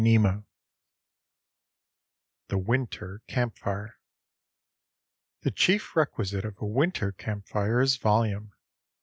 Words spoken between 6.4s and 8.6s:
of a winter camp fire is volume.